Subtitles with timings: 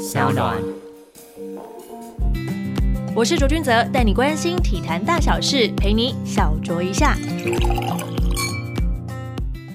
[0.00, 0.56] 小暖。
[3.14, 7.18] 我是卓君泽，带你关心体坛大小事，陪你小酌一下。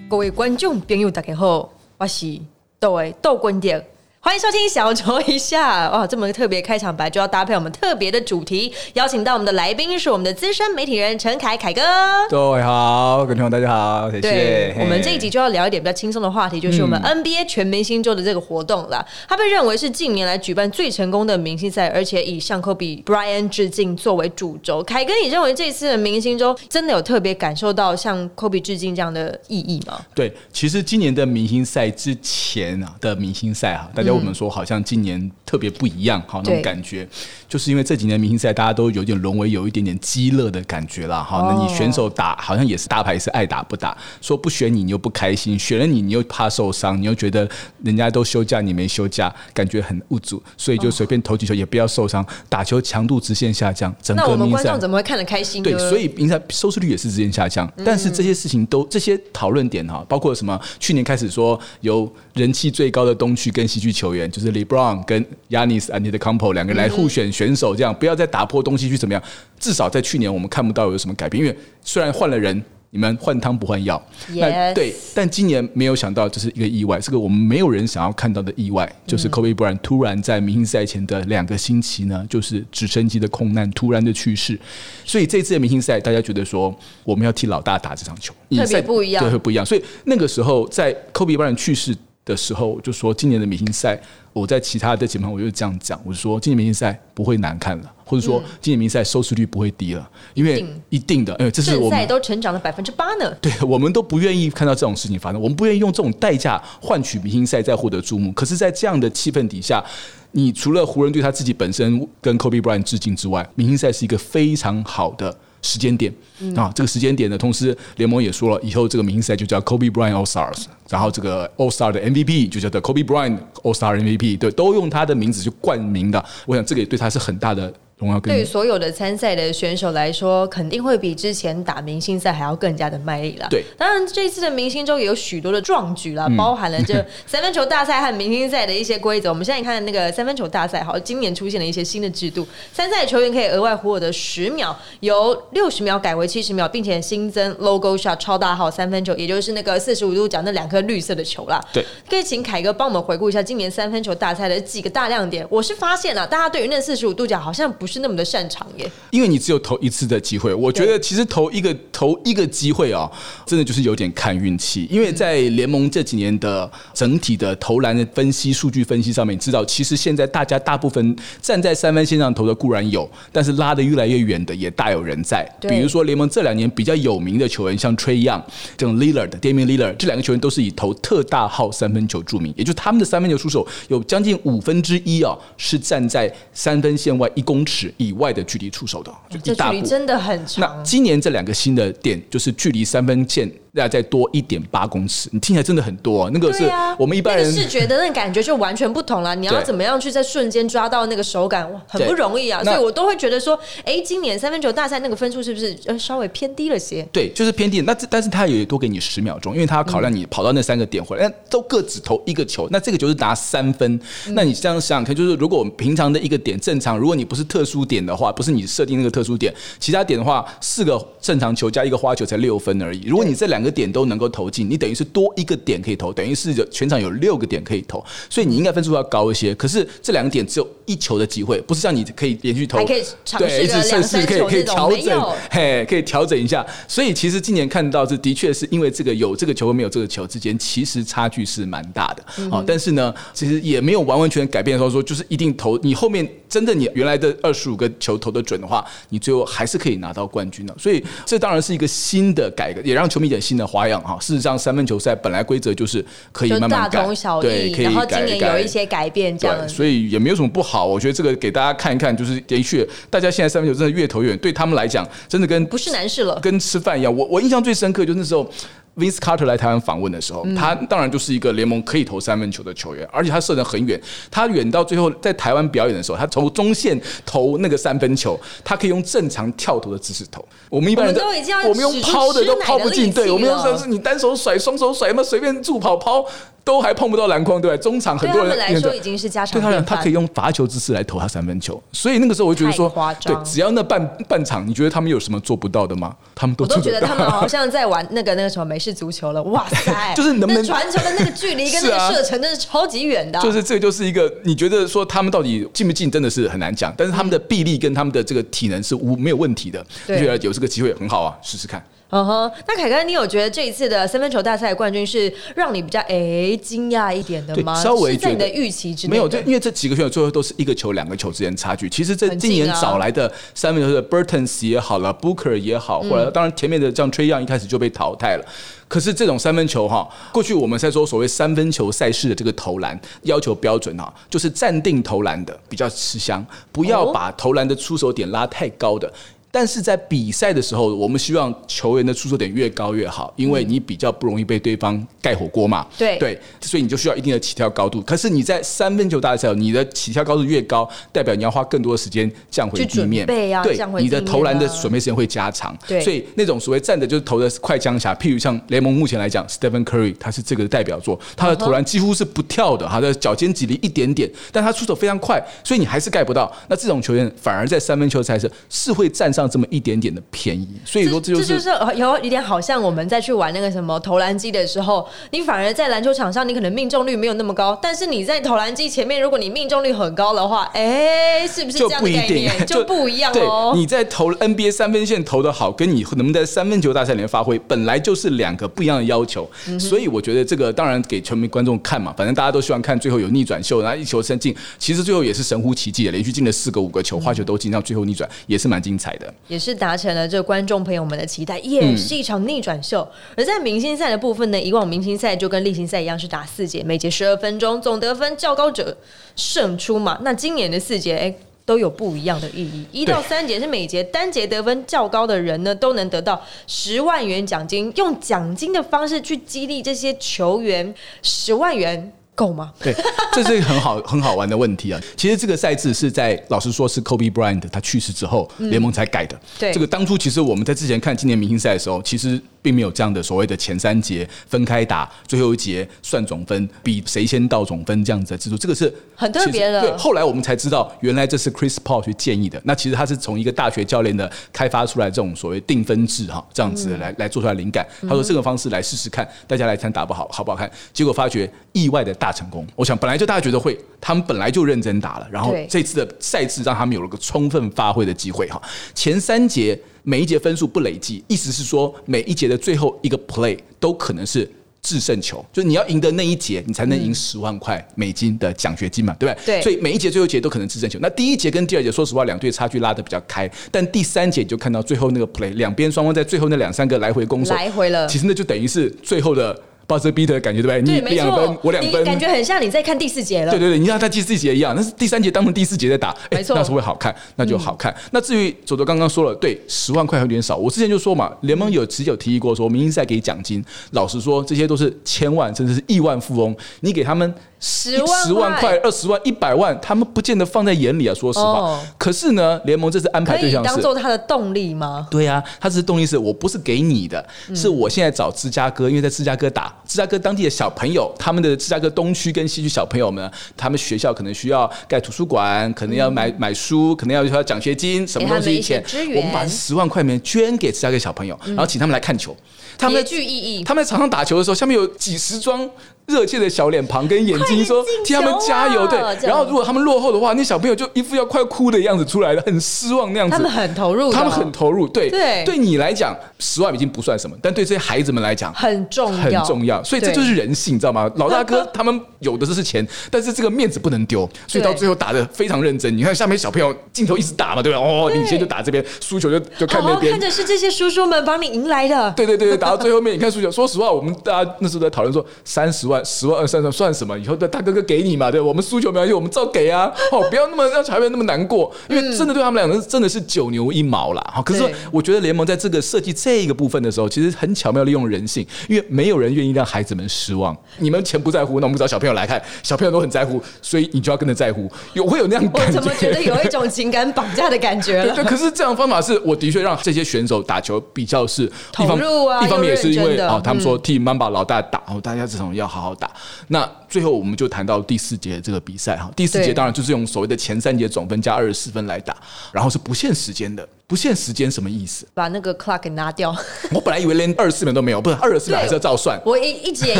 [0.10, 1.70] 各位观众朋友，大家好，
[2.00, 2.42] 我是
[2.80, 3.86] 窦伟窦君点。
[4.26, 6.08] 欢迎收听小酌一下哇！
[6.08, 11.84] 这么特别开场白就要搭配我们特别的主题，邀请到我们的来宾是我们的资深媒体人陈凯凯哥。
[12.28, 14.76] 各位好，各位朋友大家好，谢谢。
[14.80, 19.06] 我们这一集就要聊一点比较轻松的话题，就是我们 NBA 全明星周的这个活动了。
[19.30, 24.82] 它被认为是近年来举办最成功的明星赛，而且以向科比 Brian 致敬作为主轴。
[24.82, 30.04] 凯哥，你认为这次的明星周真的有特别感受到向科比致敬这样的意义吗？
[30.16, 34.15] 对，其实今年的明星赛之前啊的明星赛哈，大家。
[34.16, 37.08] 我们说好像今年特别不一样，好那种感觉，
[37.48, 41.42] 就是因为这几年明星赛大家都有点沦为有一点点激乐的感觉了，哈。
[41.52, 47.48] 那你选手打好像也是大牌，是爱打不打，说不选你你又不开心，选了你你又怕受伤，你又觉得
[47.84, 55.62] 人家都休假你没休假，感觉很无助，所以就随便投几球也不要受伤，打球强度直线下降，整个明星赛怎么会看得开心？
[55.62, 57.72] 对，所以明星赛收视率也是直线下降。
[57.84, 60.60] 但是这些事情都这些讨论点哈，包括什么？
[60.80, 64.05] 去年开始说有人气最高的东区跟西区球。
[64.06, 69.22] 球员就是 LeBron 跟 Yanis and the Compo 两个人来互选选手，这样不要再打破东西去怎么样？
[69.60, 74.02] 至少在去年我们看不到有什么改变，因为虽然换了人，你们换汤不换药，
[74.36, 84.58] 那对，但今年没有想到这是一个意外，是个我们没有人想要看到的意外，就是 Kobe Bryant 突然在明星赛前的两个星期呢，就是直升机的空难突然的去世，
[85.04, 89.66] 所以这次的明星赛大家觉得说我们要替老大打这场球，特别不一样，对，会不一样。
[89.66, 91.96] 所以那个时候在 Kobe Bryant 去世。
[92.26, 93.98] 的时候，我就说今年的明星赛，
[94.34, 103.32] 我在其他的节目我就这样讲，我就说今年明星赛不会难看了，或者说今年明星赛收视率不会低了，因为一定的，因为这是我们都成长了百分之八呢。
[103.40, 108.32] 对，我们都不愿意看到这种事情发生，我们不愿意用这种代价换取明星赛再获得注目。
[108.32, 109.84] 可是，在这样的气氛底下，
[110.32, 115.38] 你除了湖人对他自己本身跟 Kobe Bryant 致敬之外，明星赛是一个非常好的。
[115.66, 116.14] 时间点
[116.56, 126.24] 啊，这个时间点呢，同时联盟也说了，以后这个明星赛就叫 Kobe Bryant All Stars，然后这个 All Star 的 MVP 就叫做 Kobe Bryant All Star MVP，对，都用他的名字去冠名的。
[126.46, 127.74] 我想这个也对他是很大的。
[128.22, 133.48] 对于所有的参赛的选手来说，肯定会比之前打明星赛还要更加的卖力了。
[133.50, 136.94] 对，当然这次的明星周也有许多的壮举了，包含了这
[137.26, 139.30] 三分球大赛和明星赛的一些规则。
[139.30, 151.64] 我们现在看那个三分球大赛，好，今年出现了一些新的制度，参赛球员可以额外获得十秒，由六十秒改为七十秒，并且新增 logo shot 超大号三分球，也就是那个四十五度角那两颗绿色的球啦。
[151.72, 155.48] 对，可以请凯哥帮我们回顾一下今年三分球大赛的几个大亮点。
[155.50, 157.85] 我是发现了，大家对于那四十五度角好像不。
[157.86, 160.52] 不是那么的擅长耶，因为你只有投一次的机会。
[160.52, 163.08] 我觉得其实投一个投一个机会啊，
[163.46, 164.88] 真的就是有点看运气。
[164.90, 175.48] 因为在联盟这几年的整体的投篮的分析、数据分析上面，知道其实现在大家大部分站在三分线上投的固然有，但是拉的越来越远的也大有人在。
[175.62, 178.42] 比如说联盟这两年比较有名的球员，像 Trey Young、
[178.76, 187.75] 这种 Lillard、Damian Lillard 这两个球员都是以投特大号三分球著名，也就是他们的三分球出手有将近五分之一啊，是站在三分线外一公尺。
[187.98, 190.62] 以外的距离出手的，就距离真的很长。
[190.62, 193.52] 那今年这两个新的点，就是距离三分线。
[193.82, 196.30] 要再多一点八公尺，你听起来真的很多。
[196.32, 196.64] 那个是
[196.98, 199.36] 我们一般人视觉的那感觉就完全不同了。
[199.36, 202.64] 你要怎么样去在瞬间抓到那个手感，哇很不容易啊。
[202.64, 207.06] 所以我都会觉得说，哎，今年三分球大赛那个分数是不是呃稍微偏低了些？
[207.12, 207.82] 对，就是偏低。
[207.82, 212.68] 那但是他也多给你十秒钟，因为他要考量你跑到那三个点回来，都各只投一个球。
[212.72, 214.00] 那这个球是拿三分。
[214.30, 223.04] 那你这样想想看，就是如果我们平常的一个点正常，如果你不是特殊点的话，不是你设定那个特殊点，其他点的话，四个正常球加一个花球才六分而已。
[223.06, 229.54] 如果你这两个点都能够投进，你等于是多一个点可以投，等于是全场有六个点可以投，所以你应该分数要高一些。
[229.56, 236.66] 可是这两个点只有一球的机会，不是像你可以连续投，还可以尝试一两三球可以调整，嘿，可以调整一下。
[236.88, 242.64] 所以其实今年看到是的确是因为这个有这个球和没有这个球之间，其实差距是蛮大的啊。
[242.66, 250.76] 但是呢，其实也没有完完全改变说说就是一定投，你后面真的你原来的二十五个球投的准的话，你最后还是可以拿到冠军的。
[250.78, 254.02] 所以这当然是一个新的改革，也让球迷点新的花样。
[254.02, 257.06] 哈，事实上，三分球赛本来规则就是可以慢慢改，
[257.42, 260.86] 对，可以然后今年有一些改变，这样，所以也没有什么不好。
[260.86, 267.16] 我觉得这个给大家看一看，就是的确，大家现在三分球真的越投越远，对他们来讲，真的跟不是难事了，跟吃饭一样。
[267.16, 268.50] 我我印象最深刻，就是那时候。
[268.98, 274.02] Vince Carter 来台湾访问的时候，他当然就是一个联盟可以投三分球的球员，而且他射得很远。
[274.32, 280.46] 他远到最后在台湾表演的时候，他从中线投那个三分球，他可以用正常跳投的姿势投。
[280.70, 281.22] 我们一般人都
[281.68, 286.26] 我们用抛的都抛不进，对，我们用是你单手甩、双手甩，那随便助跑抛。
[286.66, 287.78] 都还碰不到篮筐，对吧？
[287.78, 292.92] 中场很多人对他们来说已经是家常对他他可以用罚球姿势来投他三分球，所以那个时候我就觉得说，
[293.24, 296.16] 对，只要那半半场，你觉得他们有什么做不到的吗？
[296.34, 300.14] 他们都我都觉得他们好像在玩那个那个什么美式足球了，哇塞！
[300.18, 303.42] 就是能不能传球的那个距离跟 那个射程，真是超级远的啊。
[303.44, 306.92] 就是这就是一个，你觉得说他们到底进不进，真的是很难讲。
[306.98, 311.86] 但是他们的臂力跟他们的这个体能是无没有问题的，就对觉得有这个机会很好啊，试试看。
[312.16, 317.76] 嗯哼，那凯哥，你有觉得这一次的三分球大赛冠军是让你比较诶惊讶一点的吗？
[317.84, 321.90] 稍微在你的预期之内没有，这因为这几个选手最后都是一个球、两个球之间差距。
[321.90, 328.46] 其实这近今年啊找来的三分球的 Burtons 也好了，Booker 也好，或者当然前面的像 Trey Young 一开始就被淘汰了。
[328.88, 339.12] 可是这种三分球哈，过去我们在说所谓三分球赛事的这个投篮要求标准哈，就是暂定投篮的比较吃香，不要哦把投篮的出手点拉太高的。
[339.56, 345.88] 但是在比赛的时候，我们希望球员的出手点越高越好，因为你比较不容易被对方盖火锅嘛。
[345.98, 348.02] 对对，所以你就需要一定的起跳高度。
[348.02, 355.74] 可是你在三分球大赛，你的起跳高度越高，代表你要花更多的时间降回地面，对降回，你的投篮的啊准备时间会加长。
[355.88, 366.52] 对所以那种所谓站着就是投的快枪侠，譬如像联盟目前来讲，Stephen Curry 他是这个代表作，他的投篮几乎是不跳的，他的脚尖挤离一点点，但他出手非常快，所以你还是盖不到。
[366.68, 383.74] 那这种球员反而在三分球赛事是会站上这么一点点的便宜，所以说这就是这就是呃有有点好像我们在去玩那个什么投篮机的时候，你反而在篮球场上你可能命中率没有那么高，但是你在投篮机前面，如果你命中率很高的话，哎，是不是这就样的概不一定念， 就不一样对，哦？
[383.76, 389.50] 你在投 NBA 三分线投的好，跟你能不能在三分球大赛里面发挥，本来就是两个不一样的要求。
[389.68, 394.56] 嗯所以我觉得这个当然给球迷观众看嘛，反正大家都希望看最后有逆转秀，然后一球三进。
[394.80, 399.34] 其实最后也是神乎其技的，连续进了四个五个球，花球都进，到最后逆转也是蛮精彩的。
[399.48, 403.08] 也是达成了这观众朋友们的期待，也是一场逆转秀。
[403.36, 408.98] 而在明星赛的部分呢，以往明星赛就跟例行赛一样是打四节，每节十二分钟，总得分较高者
[409.36, 410.20] 胜出嘛。
[410.22, 411.36] 那今年的四节，哎。
[411.68, 412.86] 都有不一样的意义。
[412.92, 420.94] 一到三节是每节单节得分较高的人呢，都能得到十万元奖金，用奖金的方式去激励这些球员。
[421.24, 422.72] 十万元够吗？
[422.80, 422.94] 对，
[423.34, 425.02] 这是一个很好很好玩的问题啊。
[425.16, 429.36] 其实这个赛制是在老实说是 Kobe Bryant 他去世之后，联盟才改的。
[429.38, 442.62] 嗯对这个当初其实我们在之前看今年明星赛的时候，其实并没有这样的所谓的前三节分开打，最后一节算总分，比谁先到总分这样子的制度，这个是很特别的对，后来我们才知道，原来这是 Chris Paul 去建议的。
[442.66, 447.86] 那其实他是从一个大学教练的开发出来这种所谓定分制哈，这样子嗯来来做出来灵感。
[448.02, 450.70] 他说这个方式来试试看，大家来看打不好好不好看。
[450.92, 452.66] 结果发觉意外的大成功。
[452.76, 458.62] 我想本来就大家觉得会，他们本来就认真打了，然后这次的赛制让他们有了个充分发挥的机会哈。
[458.94, 464.50] 前三节每一节分数不累计，意思是说每一节的最后一个 play 都可能是。
[464.88, 469.56] 制胜球，就是你要赢得那一节，你才能赢十万块美金的奖学金嘛，对不对？
[469.58, 471.00] 对所以每一节最后一节都可能制胜球。
[471.02, 481.00] 那第一节跟第二节，说实话，两队差距拉得比较开，但第三节你就看到最后那个 play，两边双方在最后那两三个来回攻守，来回了其实那就等于是最后的 buzzer beater 的感觉，对不对？
[481.02, 483.52] 你两分，，我两分，你感觉很像你在看第四节了。
[483.52, 487.96] 对对对，你像他第四节一样，那是第三节当成第四节在打，哎没错嗯那时候会好看，那就好看。
[488.12, 490.56] 那至于左左刚刚说了，对，十万块有点少。
[490.56, 497.34] 我之前就说嘛，联盟有持有提议过说，明星赛给奖金，老实说，这些都是千万甚至是亿万富翁，你给他们
[497.68, 501.16] 十万十万块、二十万、一百万，他们不见得放在眼里啊。
[501.16, 505.08] 说实话，哦可是呢，联盟这次安排对象是做他的动力吗？
[505.10, 518.84] 对啊，他这是动力是我不是给你的，嗯是我现在找芝加哥，因为在芝加哥打，芝加哥当地的小朋友，他们的芝加哥东区跟西区小朋友们，他们学校可能需要盖图书馆，可能要买、买书，可能要要奖学金，什么东西钱
[519.16, 522.38] 我们把十万块钱捐给芝加哥小朋友，然后请他们来看球。
[522.78, 523.64] 他们别在具意义。
[523.64, 525.66] 他们在场上打球的时候，下面有几十张
[526.08, 528.86] 热切的小脸庞跟眼睛，说替他们加油。
[528.88, 533.36] 对，然后如果他们落后的话，那小朋友就一副要快哭的样子出来了，很失望那样子。
[533.36, 538.54] 他们很投入他们很投入，对对对你来讲，十万已经不算什么，但对这些孩子们来讲。
[538.54, 541.10] 很重很，重要，所以这就是人性，你知道吗？
[541.16, 545.96] 老大哥 他们有的是钱，但是这个面子不能丢，所以到最后打的非常认真。
[545.98, 547.80] 你看下面小朋友镜头一直打嘛，对吧？
[547.80, 550.22] 哦，领先就打这边，输球就就看那边看。
[550.22, 552.12] 着是这些叔叔们帮你赢来的。
[552.12, 553.52] 对对对对，打到最后面，你看输球。
[553.52, 557.18] 说实话，我们大家那时候在讨论说，三十万、十万、二三十万算什么？
[557.18, 559.92] 以后的大哥哥给你嘛，对我们输球没关系，我们照给啊。
[560.12, 564.22] 哦，不要那么让小朋友那么难过，因为真的对他们两个真的是九牛一毛啦。
[564.34, 570.56] 好，可是我觉得联盟在这个设计这个部分的时候，其实很巧妙利用人性，因为没有人愿意让孩子们失望。
[570.80, 574.70] 你们钱不在乎，那我们找小朋友来看，小朋友都很在乎，所以你就要跟着在乎。
[574.94, 578.16] 有会有那样我感怎么觉得有一种 情感绑架的感觉了？
[578.16, 586.12] 对对，可是这样的方法是我的确让这些选手打球比较是一方投入啊一方面也是因为哦，他们说替 Mamba 老大打，哦，大家这种要好好打。
[586.48, 592.16] 那最后我们就谈到第四节这个比赛哈，第四节当然就是用所谓的前三节总分加二十四分来打，
[592.52, 593.68] 然后是不限时间的。
[593.88, 595.06] 不限时间什么意思？
[595.14, 596.36] 把那个 clock 给拿掉。
[596.74, 599.20] 我本来以为连二十四秒都没有，不是二十四秒还是要照算。
[599.26, 599.96] 我一一直也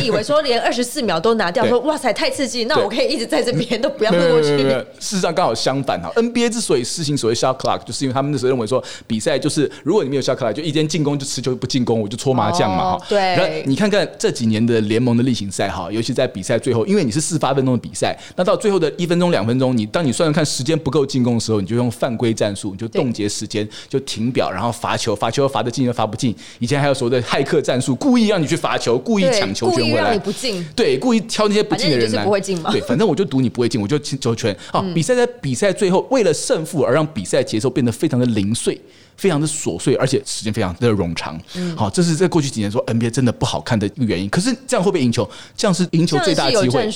[0.00, 4.56] 以为说连二十四秒都拿掉，说哇塞太刺激，那我可以一直在这边都不要过去。
[4.98, 6.10] 事实上刚好相反哈。
[6.16, 12.96] NBA 之所以实行所谓 shot clock，就是因为他们那时候认为说比赛就是如果你没有 shot clock，就一边进攻就持球不进攻，我就搓麻将嘛哈。
[12.96, 26.34] 哦对然后你看看这几年的联盟的例行赛哈，尤其在比赛最后，因为你是四十八分钟的比赛，那到最后的一分钟两分钟，你当你算算看时间不够进攻的时候，你就用犯规战术，你就冻结时间，就停表，然后罚球，罚球罚得进又罚不进。
[26.58, 32.24] 以前还有所谓的骇客战术，故意让你去罚球，故意抢球权回来，不进对，故意挑那些不进的人来，
[32.70, 34.56] 对，反正我就赌你不会进，我就进球权。
[34.70, 38.80] 好，比赛在比赛最后，为了胜负而让比赛节奏变得非常的零碎。
[39.16, 41.40] 非常的琐碎，而且时间非常的冗长。
[41.54, 44.28] 嗯好，这是在过去几年说 NBA 真的不好看的一个原因。
[44.28, 45.28] 可是这样会不会赢球？
[45.56, 46.90] 这样是赢球最大的机会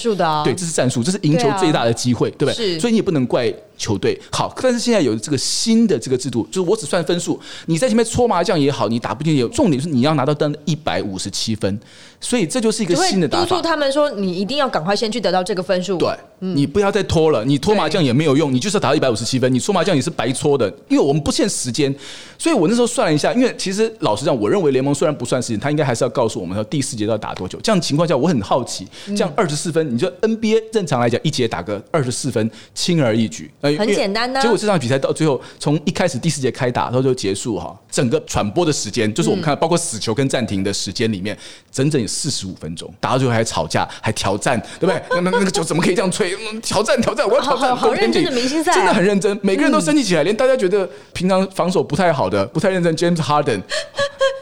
[0.45, 2.55] 对，这是战术，这是赢球最大的机会，对不对？
[2.55, 4.21] 是所以你也不能怪球队。
[4.31, 11.79] 好，但是现在有这个新的这个制度，就是我只算分数，你在前面搓麻将也好，你打不进也有，重点是你要拿到单一百五十七分，
[12.21, 13.63] 所以这就是一个新的打法督促。
[13.63, 15.97] 他们说，你一定要赶快先去得到这个分数。
[15.97, 16.09] 对，
[16.41, 21.95] 你不要再拖了，你拖麻将也没有用，你就是要打到一百五十七分，你搓麻将也是白搓的，因为我们不限时间，
[22.39, 27.59] 所以我那时候算了一下，因为其实老实讲，我认为联盟虽然不算事情，他应该还是要告诉我们说第四节要打多久。
[27.61, 29.17] 这样情况下，我很好奇，嗯。
[29.17, 41.37] 这样二十四分，你就 NBA 正常来讲一节打个二十四分，轻而易举，呃很简单呐结果这场比赛到最后，从一开始第四节开打到最后结束哈，整个传播的时间，就是我们看到包括死球跟暂停的时间里面，
[41.73, 45.03] 整整有四十五分钟，打到最后还吵架，还挑战，对不对？
[45.11, 46.33] 那那那个球怎么可以这样吹？
[46.53, 48.75] 嗯挑战挑战，我要挑战，好认真的明星赛啊。
[48.77, 53.61] 真的很认真，每个人都生气起来，连大家觉得平常防守不太好的、不太认真，James Harden。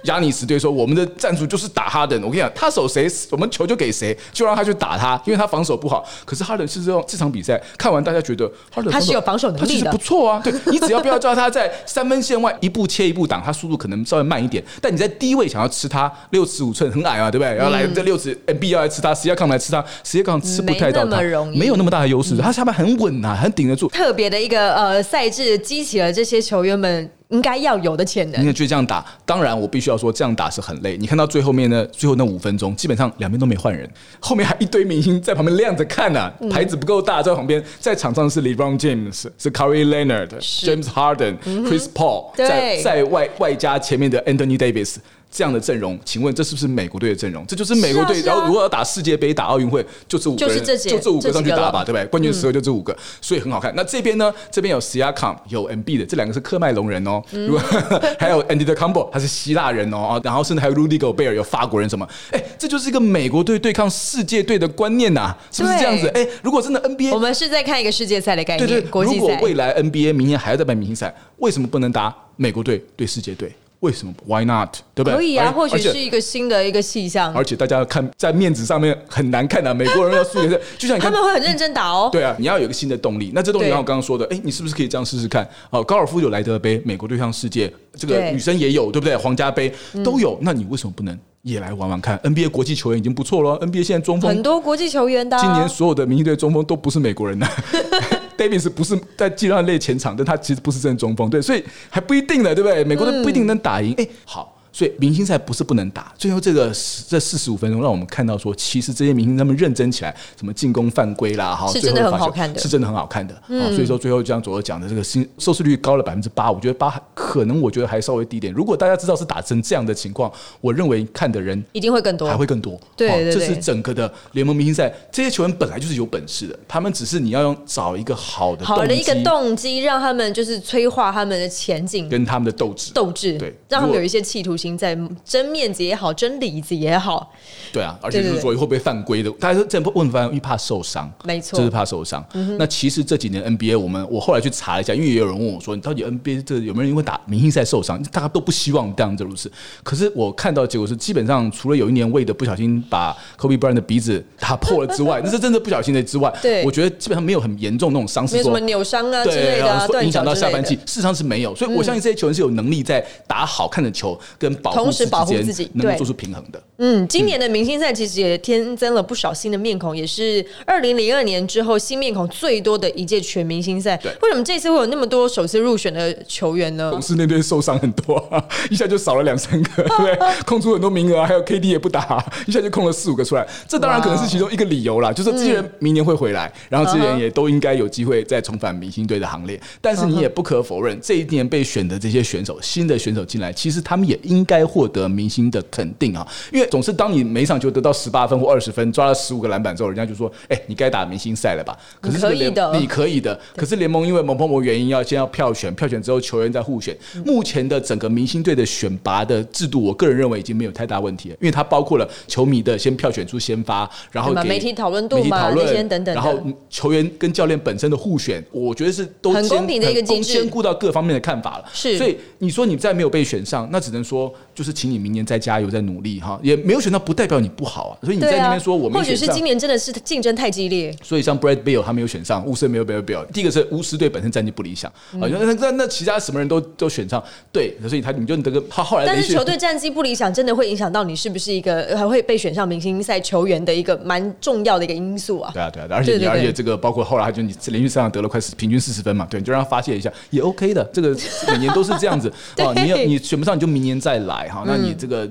[0.04, 2.16] 亚尼斯队说：“我们的战术就是打哈登。
[2.22, 6.04] 我跟你讲，他守谁，我们球就给谁，就让他去打他，因为他防守不好。
[6.24, 10.40] 可是哈登是这种这场比赛看完，大家觉得哈登他是有防守能力的他不错啊。
[10.44, 14.62] 对你只要不要叫他在三分线外一步切一步挡，他速度可能稍微慢一点。
[14.80, 17.52] 但你在低位想要吃他六尺五寸很矮啊，对不对？
[17.54, 21.20] 然后来这六尺 N B 要来吃他，十一杠来吃他，十一杠吃不太到他
[21.52, 22.36] 没有那么大的优势。
[22.36, 23.88] 他下面很稳啊，很顶得住。
[23.88, 28.40] 特别的一个呃赛制，激起了这些球员们应该要有的潜能。
[28.40, 30.96] 你看，就这样打，当然我必须要说，这样打是很累。
[30.96, 33.88] 你看到最后面呢，最后那五分钟，基本上两边都没换人，
[34.20, 44.96] 后面还一堆明星在旁边亮着看呢、嗯牌子不够大，在旁边，在场上是 LeBron James，是 c a r r y Leonard，James Harden、Chris Paul，在在外外加前面的 Anthony Davis。
[45.30, 47.44] 这样的阵容，请问这是不是美国队的阵容？
[47.46, 48.22] 这就是美国队。
[48.22, 52.06] 然后如果要打世界杯、打奥运会，就这五个人，就是这五个上去打吧，对不对？
[52.06, 53.72] 关键时候就这五个，所以很好看。
[53.76, 54.32] 那这边呢？
[54.50, 57.22] 这边有 Siakam，有 MB 的，这两个是科麦隆人哦。
[57.30, 57.58] 如果
[58.18, 62.08] 还有 Andy the Combo，他是希腊人哦，啊然后甚至还有 Rudy Gobert，有法国人什么？
[62.30, 66.10] 哎，这就是一个美国队对抗世界队的观念呐，是不是这样子？
[66.14, 69.02] 对哎，如果真的 NBA 我们是在看一个世界赛的概念，对对。
[69.04, 73.52] 如果未来 NBA 明年还要再办明星赛，为什么不能打美国队对世界队？
[73.86, 74.78] 为什么？Why not？
[74.96, 75.14] 对不对？
[75.14, 82.08] 可以啊，或许是一个新的一个气象，而且大家看在面子上面很难看的、 美国人要输给这，就像你看他们会很认真打哦。
[82.10, 83.30] 对啊，你要有一个新的动力。
[83.32, 85.48] 那这动力，对像我刚刚说的，哎，你是不是可以这样试试看？
[85.70, 89.16] 哦，高尔夫有莱德杯，美国对抗世界，这个女生也有，对不对？
[89.16, 89.72] 皇家杯
[90.04, 97.46] 都有，那你为什么不能也来玩玩看？NBA 国际球员已经不错了，NBA 现在中锋很多国际球员的啊、今年所有的明星队中锋都不是美国人的。
[98.36, 102.84] Davis 不是在技量类前场，但他其实不是真的中锋，对，所以还不一定呢，对不对？
[102.84, 103.94] 美国队不一定能打赢。
[103.98, 104.55] 哎、好。
[104.76, 106.70] 所以明星赛不是不能打，最后这个
[107.08, 113.34] 这四十五分钟让我们看到说，其实这些明星他们认真起来，什么进攻犯规啦，哈，是真的很好看的是真的很好看的。
[113.46, 118.52] 好，所以说最后就像左右讲的，这个新收视率高了百分之八，我觉得八可能我觉得还稍微低一点。
[118.52, 120.30] 如果大家知道是打成这样的情况，
[120.60, 122.78] 我认为看的人一定会更多，还会更多。
[122.94, 132.06] 对对对哦这是整个的联盟明星赛，这些球员本来就是有本事的，他们只是你要用找一个好的好的一个动机，让他们就是催化他们的前景。
[132.10, 132.92] 跟他们的斗志。
[132.92, 137.30] 斗志，对让他们有一些企图心，在争面子也好，争里子也好，
[137.70, 141.12] 对啊，而且就是说会不会犯规的，大家真的问犯，因为怕受伤。
[141.24, 142.24] 没错就是怕受伤。
[142.58, 148.02] 那其实这几年 NBA，我们我后来去查了一下，因为也有人问我说，你到底 NBA 这有没有人因为打明星赛受伤？
[148.04, 149.52] 大家都不希望这样子如此。
[149.82, 160.76] 可是我看到的结果是，基本上除了有一年为的不小心把 Kobe Bryant 的鼻子打破了之外， 那是真的不小心的之外，对我觉得基本上没有很严重那种伤势没有什么扭伤啊之类，的、影响到下半季，。
[160.86, 166.62] 事实上是没有，所以我相信这些球员是有能力在打好看的球跟保护同时保护自己对能够做出平衡的。
[166.78, 174.12] 嗯，今年的明星赛其实也添增了不少新的面孔，也是二零零二年之后新面孔最多的一届全明星赛对。
[174.22, 177.00] 为什么这次会有那么多首次入选的球员呢勇？
[177.00, 180.18] 士那队受伤很多啊， 一下就少了两三个，对 不对？
[180.44, 183.46] 空出很多名额啊，还有 KD 也不打， 一下就空了四五个出来。
[183.66, 189.58] 这当然可能是其中一个理由啦，就是这些人明年会回来，然后这些人也都应该有机会再重返明星队的行列。
[189.80, 196.26] 但是你也不可否认，这一年被选的这些选手，新的选手进来，其实他们也应该获得明星的肯定啊。
[196.52, 203.38] 因为总是当你每场球得到十八分或二十分，抓了十五个篮板之后，人家就说：“哎，你该打明星赛了吧？”可是可以的你可以的。
[203.56, 206.96] 可是联盟因为某某某原因要先要票选，票选之后球员再互选。
[207.24, 216.38] 目前的整个明星队的选拔的制度，我个人认为已经没有太大问题了，因为它包括了球迷的先票选出先发，然后媒体讨论度媒体嘛讨论那些等等然后
[216.68, 221.64] 球员跟教练本身的互选，我觉得是都很公平的一个机制兼顾到各方面的看法了。
[221.72, 227.92] 是所以你说你再没有被选上，那只能说 people 就是请你明年再加油再努力哈，也没有选到不代表你不好啊。
[228.02, 229.46] 所以你在那边说我，没选上或许是今。
[229.46, 230.92] 年真的是竞争太激烈。
[231.04, 233.24] 所以像 Brad Bill 他没有选上，巫师没有 Brad Bill。
[233.32, 237.22] 第一个是巫师队本身战绩不理想嗯啊，那那那其他什么人都都选上，
[237.52, 245.52] 对，所以他你就得个他后来但是球队战绩不理想，真的会影响到你是不是一个还会被选上明星赛球员的一个蛮重要的一个因素啊。
[245.54, 251.16] 对啊，对啊，而且你而且这个包括后来他就你连续三场得了快四平均四十分嘛，对，你就让他发泄一下也 OK 的，这个
[251.52, 252.74] 每年都是这样子 啊。
[252.74, 255.30] 对你要你选不上你就明年再来哈，那你嗯这个。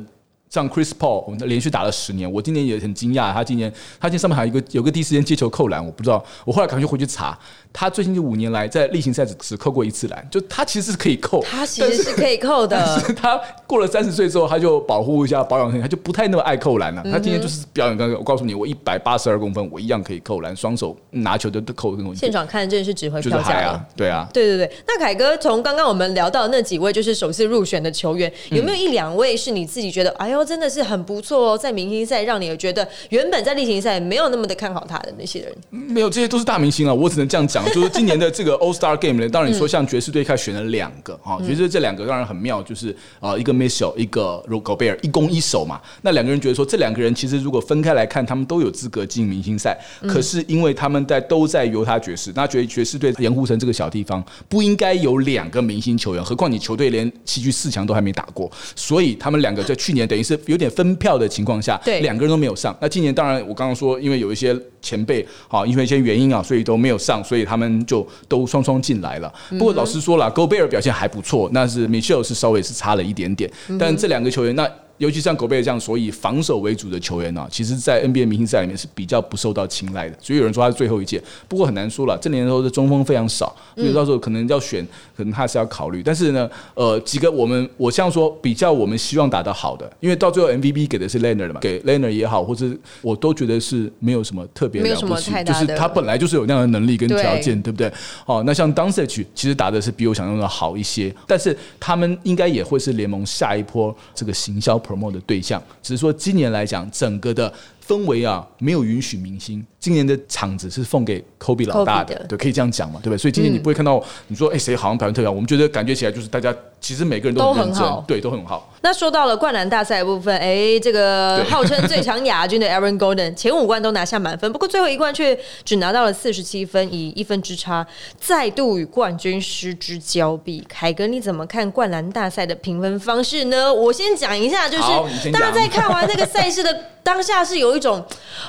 [0.55, 3.69] 像 Chris Paul，我们连续打了十年，我今年也很惊讶，他今年
[3.99, 7.37] 他今天上面还有一个有个第一时间接球扣篮，我不知道，我后来赶快回去查，
[7.73, 17.03] 他最近这五年来在例行赛只只扣过一次篮，就他其实是可以扣，他其实是可以扣的但，是他过了三十岁之后，他就保护一下保养身体，他就不太那么爱扣篮了。
[17.11, 22.15] 他今天就是表演，刚刚我告诉你，我一百八十二公分，我一样可以扣篮，双手拿球都都扣那种。
[22.15, 24.25] 现场看真的是指挥就是票价啊，对啊。
[24.31, 35.55] 对对对，那凯哥从刚刚我们聊到的那几位就是首次入选的球员，有没有一两位是你自己觉得，哎呦，真的是很不错哦，在明星赛让你觉得原本在例行赛没有那么的看好他的那些人？
[35.69, 37.65] 没有，这些都是大明星啊，我只能这样讲。
[37.73, 45.81] 就是今年的这个 All Star Game 呢，当然你说像爵士队开始选了两个啊，爵士队这两个当然很妙，就是啊一个 Mitchell，一个 r o g o b e r 一攻一守嘛。
[46.01, 62.75] 那两个人觉得说，这两个人其实如果分开来看，他们都有资格进明星赛，可是因为他们在都在犹他爵士，那觉得爵士队盐湖城这个小地方不应该有两个明星球员，何况你球队连西区四强都还没打过，所以他们两个在去年等于是有点分票的情况下，对两个人都没有上。
[62.81, 69.33] 那今年当然我刚刚说，因为有一些前辈好，因为一些原因啊，所以都没有上，所以他们就都双双进来了。
[69.51, 74.69] 不过老实说了，戈贝尔表现还不错，那是 Michelle 是稍微是差了一点点，但这两个球员那。
[74.97, 80.15] 尤其像狗贝尔这样所以防守为主的球员呢、啊，其实，在 NBA 明星赛里面是比较不受到青睐的。
[80.21, 82.17] 所以有人说他是最后一届，不过很难说了。
[82.21, 86.01] 这年头的中锋非常少，所以到时候可能要选，可能他还是要考虑。
[86.01, 92.65] 但是呢，呃，几个我们我像说比较我们希望打得好的，因为到最后 MVP 给的是 Leonard 嘛，给 Leonard 也好，或者
[93.01, 97.91] 我都觉得是没有什么特别了不起，就是他本来就是有那样的能力跟条件，对不对？
[98.25, 105.61] 哦，那像 d u n s a g 其实打的是比我想象的好一些，但是他们应该也会是联盟下一波这个行销 Promote 的对象。
[105.81, 107.51] 只是说今年来讲，整个的
[107.87, 109.65] 氛围啊，没有允许明星。
[109.79, 113.17] 今年的场子是奉给 Kobe 老大的对，可以这样讲嘛，对不对？
[113.19, 118.73] 所以今年你不会看到你说，哎，谁好像表现特别好，我们觉得感觉起来就是大家其实每个人都很认真很好，对，都很好。
[118.81, 127.85] 那说到了灌篮大赛部分，哎，这个号称最强亚军的 Aaron Golden 前五冠都拿下满分，不过最后一冠却只拿到了四十七分，以一分之差
[128.19, 130.65] 再度与冠军失之交臂。
[130.67, 133.71] 凯哥，你怎么看灌篮大赛的评分方式呢？
[133.71, 138.03] 我先讲一下，就是大家在看完这个赛事的当下是有一种，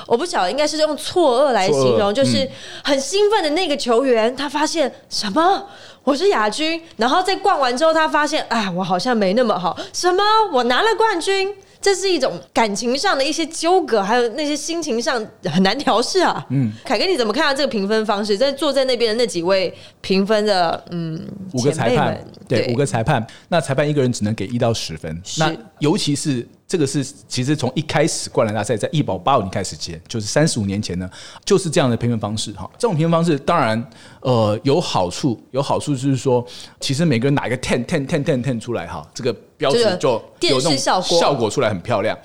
[0.05, 2.49] 我不晓得应该是用错愕来形容，就是
[2.83, 5.67] 很兴奋的那个球员，他发现什么？
[6.03, 9.77] 我是亚军，然后在逛完之后，他发现，啊，我好像没那么好。
[9.91, 10.23] 什么？
[10.53, 16.45] 我拿了冠军，这是一种感情上的一些纠葛，还有那些心情上很难调试啊。
[16.49, 18.37] 嗯，凯哥，你怎么看到这个评分方式？
[18.37, 25.21] 在坐在那边的那几位评分的，嗯，五个裁判对，五个裁判，那裁判一个人只能给一到十分。
[25.37, 31.09] 那尤其是这个是，其实从一开始灌篮大赛在一九八五年开始接，就是三十五年前呢，
[31.45, 32.69] 就是这样的评分方式哈。
[32.77, 33.81] 这种评分方式当然
[34.19, 36.45] 呃有好处，有好处就是说，
[36.81, 40.09] 其实每个人拿一个 ten ten ten ten ten 出来哈，这个标这个志就
[40.49, 42.17] 有那种效果效果出来很漂亮。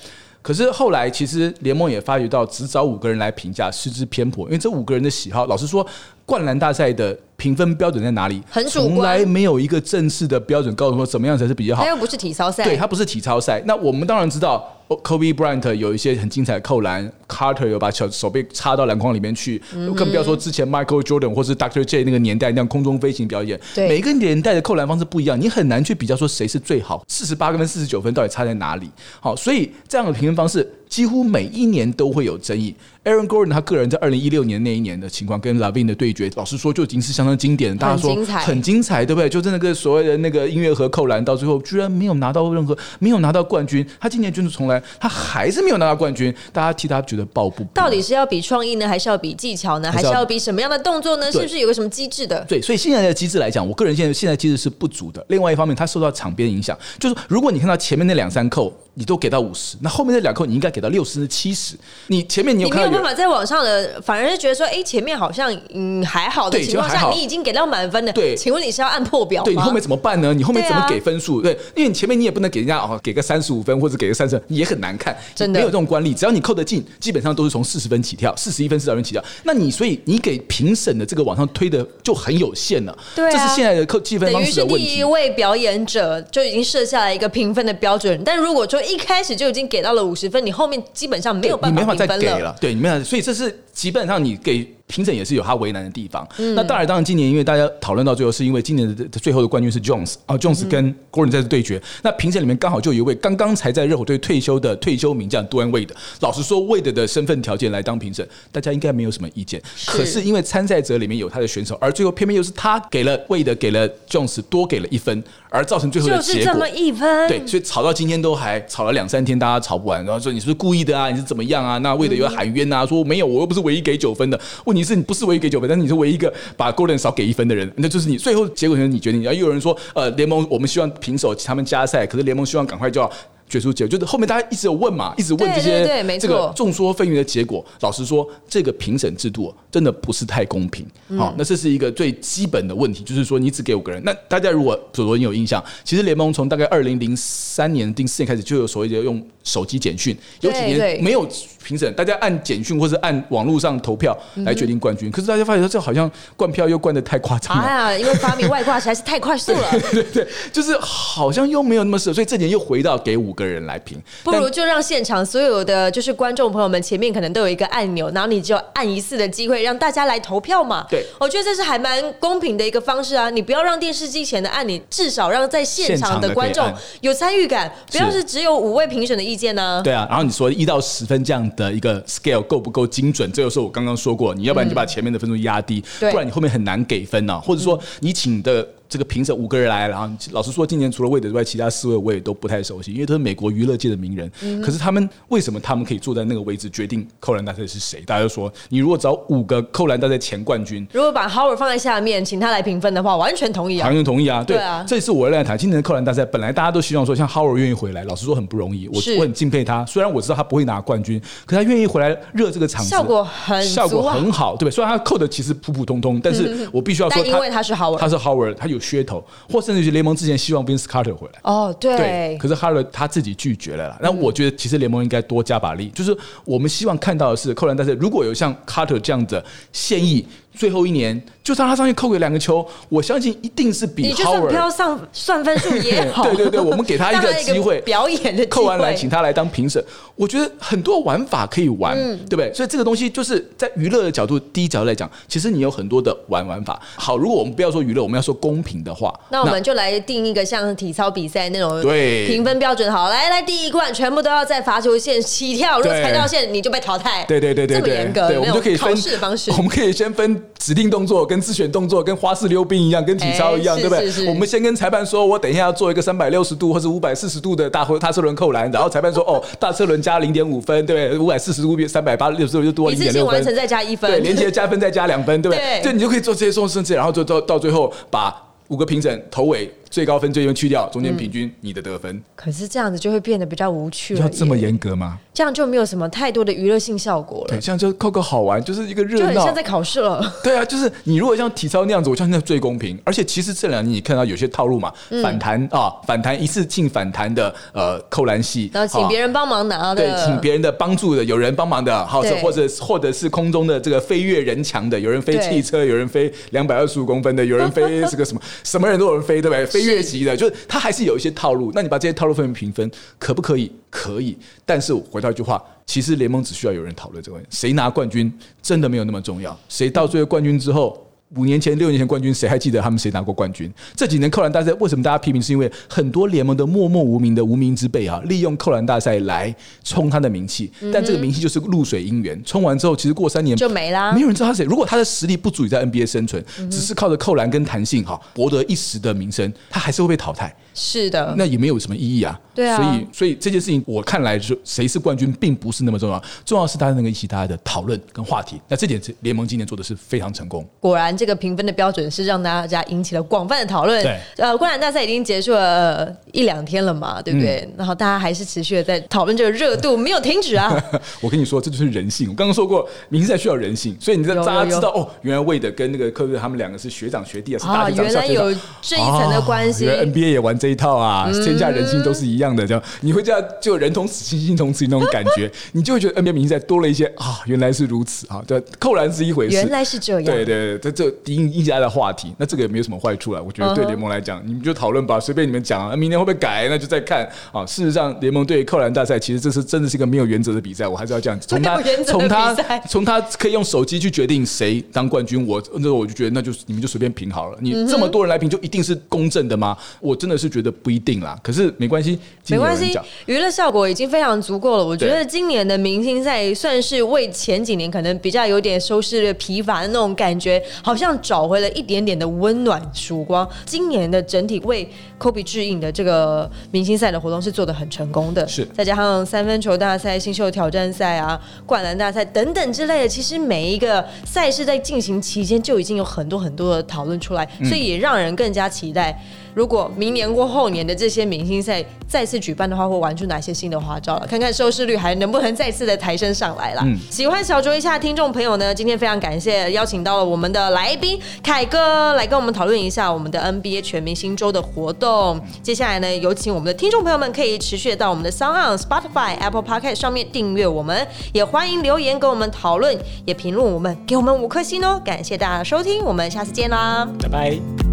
[0.43, 5.87] 可是后来，其实联盟也发觉到，只找五个人来评价失之偏颇，因为这五个人的喜好，老实说，
[6.25, 8.43] 灌篮大赛的评分标准在哪里？
[8.49, 11.89] 很主观从来没有一个正式的标准告诉说怎么样才是比较好他。
[11.89, 13.63] 又不是体操赛，对，它不是体操赛。
[13.67, 19.61] 那我们当然知道，Kobe Bryant 有一些很精彩的扣篮，Carter 有把小手背插到篮筐里面去，
[19.97, 21.83] 更不要说之前 Michael Jordan 或是 Dr.
[21.83, 23.61] J 那个年代那样空中飞行表演。
[23.75, 27.05] 对每个年代的扣篮方式不一样，你很难去比较说谁是最好。
[27.09, 28.89] 四十八分、四十九分到底差在哪里？
[29.21, 32.75] 好，所以这样的评分方式几乎每一年都会有争议。
[33.05, 39.27] Aaron Gordon 他个人在二零一六年那一年的情况跟 Lavin 的对决，老实说就已经是相当经典，大家说很精彩对不对？
[39.27, 43.85] 就真的跟所谓的那个音乐盒扣篮，到最后居然没有拿到任何 没有拿到冠军。
[43.99, 47.69] 他今年就是重来，他还是没有拿到冠军，大家替他觉得抱不平。
[47.73, 51.33] 到底是要比创意呢，还是要比技巧呢，还还是要比什么样的动作呢？
[51.33, 52.45] 是不是有个什么机制的？
[52.47, 55.25] 对，所以现在的机制来讲，我个人现在现在机制是不足的。
[55.31, 61.75] 另外一方面，他受到场边影响，就是如果你看到前面那两三扣你都给到五十，那后面那两扣你应该给到六十、七十。
[62.09, 68.13] 你前面你有没看到有有办法在网上的，反而是觉得说，哎，前面好像嗯还好的对情况下，你已经给到满分了。
[68.13, 69.43] 对请问你是要按破表？
[69.45, 70.35] 对你后面怎么办呢？
[70.35, 71.41] 你后面怎么给分数？
[71.41, 76.13] 对，因为你前面你也不能给人家哦，给个三十五分或者给个三十，也很难看，真的没有这种惯例。
[76.13, 79.25] 只要你扣得进，基本上都是从四十分起跳，四十一分、四十分起跳。
[79.45, 82.95] 那你所以你给评审的这个往上推的就很有限了。
[83.15, 84.87] 对啊这是现在的扣计分方式的问题。
[84.87, 96.29] 第一位表演者就已经设下来一个评分的标准，但如果说一开始就已经给到了五十分，你后面基本上没有办法法评分再给了，对，你没办法，所以这是基本上你给评审也是有他为难的地方。
[96.55, 101.81] 那当然，当然今年因为大家讨论到最后，是因为今年的最后的冠军是 Jones 啊，Jones 跟 Gordon 在这对决。
[102.03, 105.95] 那评审里面刚好就有一位刚刚才在热火队退休的退休名将杜恩魏德。
[106.21, 109.63] 老实说，魏德的身份条件来当评审，大家应该没有什么意见。
[109.87, 116.69] 可是因为参赛者里面有他的选手，而最后偏偏又是他给了魏德给了 Jones 多给了一分，而造成最后的结果就是这么。
[116.73, 117.29] 一分。
[117.29, 121.11] 对，所以吵到今天都还吵了两三天，大家吵不完，然后说你是不是故意的啊？
[121.11, 121.77] 你是怎么样啊？
[121.79, 124.41] 那为了有喊冤啊，说没有，我又不是唯一给九分的。
[124.65, 128.17] 问题是你不是唯一给九分，但是你是唯一一个把 Golden 少给一分的人，那就是你。
[128.17, 129.23] 最后结果就是你决定。
[129.23, 133.11] 然后又有人说，呃，联盟我们希望平手，他们加赛，可是联盟希望赶快就要。
[133.53, 137.63] 决出结果，就是后面大家一直有问嘛，一直问对这些这个众说纷纭的结果。
[137.81, 140.87] 老实说，这个评审制度真的不是太公平。
[141.19, 144.03] 好、那这是一个最基本的问题，就是说你只给五个人。
[144.05, 151.29] 那大家如果左左你有印象，其实联盟从大概二零零三年、零四年开始就有所谓的用手机简讯，有几年没有
[151.63, 155.11] 评审，大家按简讯或是按网络上投票来决定冠军。
[155.11, 157.63] 可是大家发现说，这好像灌票又灌的太夸张了。
[157.63, 164.01] 哎呀，因为发明外挂实在是太快速了， 对对，就是好像又没有那么适合，所以这年又回到给五个人来评。
[164.25, 170.87] 不如就让现场所有的就是观众朋友们前面可能都有一个按钮，然后你只有按一次的机会，让大家来投票嘛。
[170.89, 173.29] 对我觉得这是还蛮公平的一个方式啊！
[173.31, 183.31] 你不要让电视机前的按你，至少让在现场的观众有参与感，不要是是只有五位评审的意见呢、对啊，然后你说一到十分这样的一个 scale 够不够精准？
[183.33, 188.67] 这就是我刚刚说过，你要不然你就把前面的分数压低，对不然你后面很难给分呢、或者说你请的。
[188.93, 194.31] 这个评审五个人来，然后老实说，今年除了魏德之外，其他四位我也都不太熟悉，因为都是美国娱乐界的名人。
[194.63, 198.03] 可是他们为什么他们可以坐在那个位置决定扣篮大赛是谁？
[198.03, 203.95] 大家就说，你如果找五个扣篮大赛前冠军，如果把 Howard 放在下面，请他来评分的话，完全同意啊完。
[203.95, 209.87] 全同意啊，对，对啊这次我来谈今年的扣篮大赛，本来大家都希望说像 Howard 愿意回来，老实说很不容易，我我很敬佩他。
[209.87, 214.71] 虽然我知道他不会拿冠军，可他愿意回来热这个场子，效果很效果很好，对不对？
[214.71, 221.41] 虽然他扣的其实普普通通，但是我必须要说但因为他是 Howard 他是 Howard，他有噱头，或甚至于联盟之前希望 Vince Carter 回来。
[221.45, 223.99] 哦，对，对，可是 Howard 他自己拒绝了啦。
[224.03, 226.15] 那我觉得其实联盟应该多加把力，就是
[226.45, 229.43] 我们希望看到的是扣篮大赛，如果有像 Carter 这样的
[229.73, 236.23] 现役，最后一年就算他上去扣个两个球，我相信一定是比你就算不要上 算分数也好。
[236.25, 239.83] 对对对， 我们给他一个机会，表演的机会扣完来请他来当评审，
[240.15, 242.53] 我觉得很多玩法可以玩，嗯对不对？
[242.55, 246.81] 所以这个东西就是在娱乐的角度，第一角度来讲，其实你有很多的玩玩法。
[246.97, 257.25] 好，如果我们不要说娱乐，我们要说公平的话，那我们就来定一个像体操比赛那种对评分标准，好，来来，第一关全部都要在罚球线起跳，如果踩到线你就被淘汰。
[257.25, 259.57] 对对对对对，这么严格，对，我们就可以分试的方式我。
[259.57, 271.19] 们可以先分指定动作跟自选动作，跟花式溜冰一样，跟体操一样，哎对不对我们先跟裁判说，我等一下要做一个三百六十度或者五百四十度的大大车轮扣篮，然后裁判说， 哦，大车轮加零点五分，对不对？
[271.19, 273.55] 五百四十度变三百八六十度就多一零点六分完成。
[273.55, 275.81] 再加一分，对，连接加分再加两分，对不对？
[275.81, 278.35] 对对，你就可以做这些送甚至然后就到到最后把
[278.69, 284.21] 五个评审头尾最高分最低分去掉，中间平均你的得分，可是这样子就会变得比较无趣了。
[284.23, 285.19] 要这么，严格吗？
[285.35, 289.55] 这样就没有什么太多的娱乐性效果了对，，像就扣个好玩，就是一个热闹就很像。
[289.55, 290.33] 在考试了。
[290.43, 292.99] 对啊，就是你如果像体操那样子，我相信那最公平。
[293.05, 299.33] 而且其实这两年你看到有些套路嘛，嗯反弹啊，反弹一次性反弹的呃扣篮戏，然后请别人。
[299.33, 309.65] 帮忙拿的，对，请别人的帮助的，有人帮忙的，好，对或者或者是空中的这个飞跃人墙的，有人飞汽车，有人飞两百二十五公分的，有人飞这个什么什么人都有人飞，对不对？
[309.65, 311.71] 飞 越级的，就是他还是有一些套路。
[311.75, 313.71] 那你把这些套路分为评分，可不可以？
[313.91, 314.37] 可以。
[314.65, 321.07] 但是我回到一句话，其实联盟只需要有人讨论这个问题，谁拿冠军真的没有那么重要，谁到最后冠军之后。
[321.37, 323.73] 五年前、六年前冠军，谁还记得他们谁拿过冠军？
[323.97, 325.41] 这几年扣篮大赛为什么大家批评？
[325.41, 330.71] 是因为很多联盟的默默无名的无名之辈啊，利用扣篮大赛来冲他的名气。
[330.93, 334.65] 但这个名气就是露水姻缘，冲完之后，其实过三年就没啦，没有人知道他谁。
[334.65, 340.55] 如果他的实力不足以在 NBA 生存，只是靠着扣篮跟弹性哈博得一时的名声，他还是会被淘汰。
[340.75, 342.39] 是的，那也没有什么意义啊。
[342.55, 348.61] 对啊，所以所以这件事情我看来是谁是冠军并不是那么重要，重要是大家能够引起大家的讨论跟话题。
[348.69, 350.67] 那这点是联盟今年做的是非常成功。
[350.79, 354.03] 果然，这个评分的标准是让大家引起了广泛的讨论。
[354.03, 357.67] 对，呃，灌篮大赛已经结束了一两天了嘛，对不对？
[357.75, 360.71] 然后大家还是持续的在讨论这个热度，没有停止啊。
[361.23, 362.29] 我跟你说，这就是人性。
[362.29, 369.87] 我刚刚说过，明星赛需要人性，所以你在大家知道哦，原来魏的跟那个科瑞他们两个是学长学弟啊，是大学长原来有这一层的关系。
[369.87, 371.29] NBA 也玩这一套啊。
[371.43, 387.67] 天下人心都是一样的，这样你会这样就人同此心，心同此理那种感觉， 你就会觉得 NBA 明星赛多了一些啊，原来是如此啊，对，扣篮是一回事，原来是这样，对对对，这这引引起的话题，那这个也没有什么坏处啊，我觉得对联盟来讲，你们就讨论吧，随便你们讲啊，明年会不会改，那就再看啊。
[387.67, 392.55] 事实上，联盟对扣篮大赛其实这是真的是一个没有原则的比赛，我还是要这样，从他从他
[392.89, 399.77] 从他可以用手机去决定谁当冠军，我那我就觉得那就你们就随便评好了，你这么多人来评就一定是公正的吗？
[400.01, 402.19] 我真的是觉得不一定啦，可是没关系。
[402.49, 404.85] 没关系，娱乐效果已经非常足够了。
[404.85, 413.49] 我觉得今年的明星赛算是为前几年可能比较有点收视率疲乏的那种感觉，好像找回了一点点的温暖曙光。
[413.65, 414.87] 今年的整体为
[415.21, 429.17] Kobe 致应的这个明星赛的活动是做的很成功的，是再加上三分球大赛、新秀挑战赛啊、灌篮大赛等等之类的，其实每一个赛事在进行期间就已经有很多很多的讨论出来，所以也让人更加期待。
[429.55, 434.27] 如果明年或后年的这些明星赛再次举办的话，会玩出哪些新的花招了？
[434.27, 436.83] 看看收视率还能不能再次的抬升上来了。
[437.11, 445.41] 喜欢小酌一下听众朋友呢，今天非常感谢邀请到了我们的来宾凯哥来跟我们讨论一下我们的 NBA 全明星周的活动。
[445.63, 455.01] 接下来呢，有请我们的听众朋友们可以持续到我们的 Sound、Spotify、Apple Podcast 上面订阅我们，也欢迎留言跟我们讨论，也评论我们，给我们五颗星哦！
[455.05, 457.92] 感谢大家的收听，我们下次见啦，拜拜。